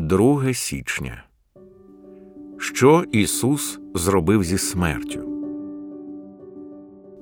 2 0.00 0.54
січня. 0.54 1.24
Що 2.58 3.04
Ісус 3.12 3.80
зробив 3.94 4.44
зі 4.44 4.58
смертю? 4.58 5.20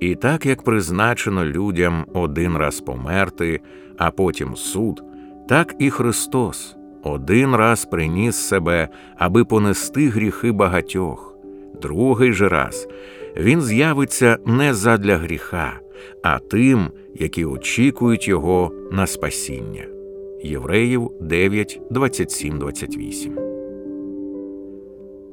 І 0.01 0.15
так 0.15 0.47
як 0.47 0.63
призначено 0.63 1.45
людям 1.45 2.07
один 2.15 2.57
раз 2.57 2.81
померти, 2.81 3.61
а 3.99 4.11
потім 4.11 4.57
суд, 4.57 5.03
так 5.49 5.75
і 5.79 5.91
Христос 5.91 6.77
один 7.03 7.55
раз 7.55 7.85
приніс 7.85 8.37
себе, 8.37 8.89
аби 9.17 9.45
понести 9.45 10.09
гріхи 10.09 10.53
багатьох, 10.53 11.39
другий 11.83 12.33
же 12.33 12.49
раз 12.49 12.89
Він 13.37 13.63
з'явиться 13.63 14.39
не 14.47 14.75
задля 14.75 15.17
гріха, 15.17 15.81
а 16.25 16.39
тим, 16.39 16.91
які 17.15 17.45
очікують 17.45 18.29
Його 18.29 18.73
на 18.93 19.07
спасіння. 19.07 19.98
Євреїв 20.43 21.11
9, 21.21 21.81
27, 21.91 22.59
28 22.59 23.39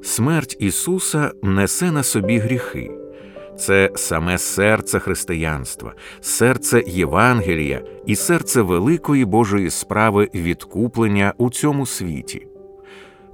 Смерть 0.01 0.57
Ісуса 0.59 1.31
несе 1.43 1.91
на 1.91 2.03
собі 2.03 2.37
гріхи. 2.37 2.91
Це 3.57 3.91
саме 3.95 4.37
серце 4.37 4.99
християнства, 4.99 5.93
серце 6.21 6.83
Євангелія 6.87 7.81
і 8.05 8.15
серце 8.15 8.61
великої 8.61 9.25
Божої 9.25 9.69
справи 9.69 10.29
відкуплення 10.35 11.33
у 11.37 11.49
цьому 11.49 11.85
світі. 11.85 12.47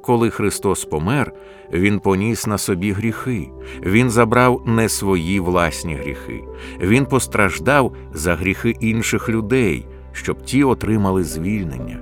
Коли 0.02 0.30
Христос 0.30 0.86
помер, 0.86 1.34
Він 1.74 2.00
поніс 2.00 2.48
на 2.48 2.58
собі 2.58 2.92
гріхи, 2.92 3.50
Він 3.86 4.10
забрав 4.10 4.62
не 4.66 4.90
свої 4.90 5.40
власні 5.40 5.96
гріхи, 5.96 6.44
Він 6.82 7.06
постраждав 7.06 7.96
за 8.14 8.36
гріхи 8.36 8.76
інших 8.80 9.30
людей, 9.30 9.86
щоб 10.14 10.42
ті 10.42 10.64
отримали 10.64 11.24
звільнення. 11.24 12.00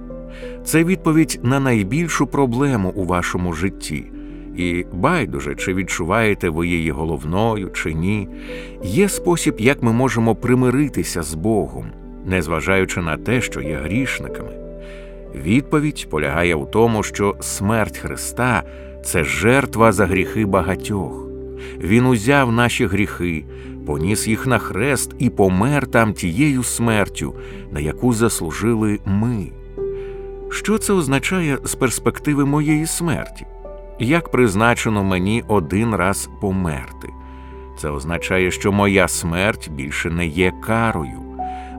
Це 0.64 0.84
відповідь 0.84 1.40
на 1.44 1.60
найбільшу 1.60 2.28
проблему 2.28 2.94
у 2.96 3.06
вашому 3.06 3.54
житті. 3.54 4.06
І 4.58 4.86
байдуже, 4.94 5.56
чи 5.56 5.74
відчуваєте 5.74 6.50
ви 6.50 6.68
її 6.68 6.92
головною 6.92 7.70
чи 7.70 7.94
ні, 7.94 8.28
є 8.84 9.10
спосіб, 9.10 9.56
як 9.60 9.84
ми 9.84 9.94
можемо 9.94 10.36
примиритися 10.36 11.24
з 11.24 11.34
Богом, 11.34 11.86
незважаючи 12.26 13.02
на 13.02 13.18
те, 13.18 13.42
що 13.42 13.62
є 13.62 13.76
грішниками. 13.76 14.52
Відповідь 15.36 16.08
полягає 16.10 16.56
в 16.56 16.72
тому, 16.72 17.04
що 17.04 17.36
смерть 17.40 17.98
Христа 17.98 18.64
це 19.04 19.24
жертва 19.24 19.92
за 19.92 20.06
гріхи 20.06 20.46
багатьох. 20.46 21.29
Він 21.80 22.06
узяв 22.06 22.52
наші 22.52 22.86
гріхи, 22.86 23.46
поніс 23.86 24.28
їх 24.28 24.48
на 24.48 24.58
хрест 24.58 25.16
і 25.20 25.30
помер 25.30 25.88
там 25.88 26.14
тією 26.14 26.64
смертю, 26.64 27.36
на 27.72 27.80
яку 27.80 28.14
заслужили 28.14 29.00
ми. 29.06 29.52
Що 30.52 30.78
це 30.78 30.94
означає 30.94 31.58
з 31.64 31.76
перспективи 31.76 32.46
моєї 32.46 32.86
смерті? 32.86 33.46
Як 34.00 34.32
призначено 34.32 35.04
мені 35.04 35.44
один 35.48 35.96
раз 35.96 36.30
померти? 36.42 37.08
Це 37.78 37.90
означає, 37.90 38.52
що 38.52 38.72
моя 38.72 39.08
смерть 39.08 39.70
більше 39.72 40.10
не 40.10 40.28
є 40.28 40.54
карою, 40.66 41.22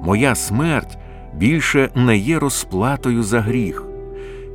моя 0.02 0.34
смерть 0.34 0.98
більше 1.34 1.90
не 1.94 2.16
є 2.16 2.38
розплатою 2.38 3.22
за 3.22 3.40
гріх. 3.40 3.84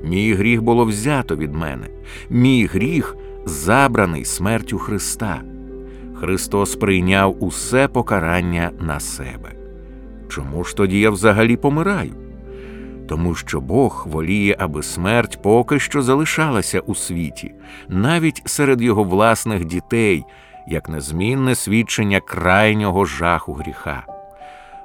Мій 0.03 0.33
гріх 0.33 0.61
було 0.61 0.85
взято 0.85 1.35
від 1.35 1.53
мене, 1.53 1.87
мій 2.29 2.65
гріх 2.65 3.15
забраний 3.45 4.25
смертю 4.25 4.77
Христа. 4.77 5.41
Христос 6.19 6.75
прийняв 6.75 7.43
усе 7.43 7.87
покарання 7.87 8.71
на 8.79 8.99
себе. 8.99 9.52
Чому 10.29 10.63
ж 10.63 10.75
тоді 10.75 10.99
я 10.99 11.09
взагалі 11.09 11.57
помираю? 11.57 12.15
Тому 13.07 13.35
що 13.35 13.61
Бог 13.61 14.07
воліє, 14.09 14.55
аби 14.59 14.83
смерть 14.83 15.41
поки 15.41 15.79
що 15.79 16.02
залишалася 16.02 16.79
у 16.79 16.95
світі, 16.95 17.53
навіть 17.89 18.41
серед 18.45 18.81
його 18.81 19.03
власних 19.03 19.65
дітей, 19.65 20.23
як 20.67 20.89
незмінне 20.89 21.55
свідчення 21.55 22.19
крайнього 22.19 23.05
жаху 23.05 23.53
гріха. 23.53 24.05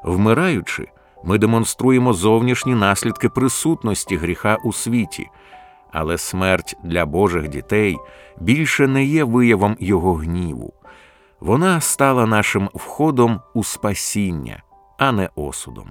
Вмираючи, 0.04 0.88
ми 1.24 1.38
демонструємо 1.38 2.12
зовнішні 2.12 2.74
наслідки 2.74 3.28
присутності 3.28 4.16
гріха 4.16 4.56
у 4.64 4.72
світі, 4.72 5.28
але 5.92 6.18
смерть 6.18 6.76
для 6.84 7.06
Божих 7.06 7.48
дітей 7.48 7.98
більше 8.40 8.88
не 8.88 9.04
є 9.04 9.24
виявом 9.24 9.76
Його 9.80 10.14
гніву. 10.14 10.72
Вона 11.40 11.80
стала 11.80 12.26
нашим 12.26 12.70
входом 12.74 13.40
у 13.54 13.64
спасіння, 13.64 14.62
а 14.98 15.12
не 15.12 15.28
осудом. 15.34 15.88